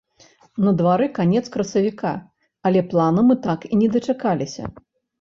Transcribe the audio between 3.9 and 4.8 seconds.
дачакаліся.